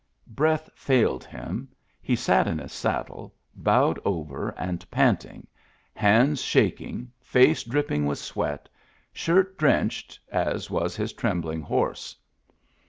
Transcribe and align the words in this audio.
Breath 0.33 0.67
failed 0.73 1.23
him, 1.23 1.69
he 2.01 2.15
sat 2.15 2.47
in 2.47 2.57
his 2.57 2.71
saddle, 2.71 3.35
bowed 3.53 3.99
over 4.03 4.49
and 4.57 4.83
panting, 4.89 5.45
hands 5.93 6.41
shaking, 6.41 7.11
face 7.21 7.61
dripping 7.63 8.07
with 8.07 8.17
sweat, 8.17 8.67
shirt 9.13 9.59
drenched, 9.59 10.19
as 10.31 10.71
was 10.71 10.95
his 10.95 11.13
trembling 11.13 11.61
horse. 11.61 12.15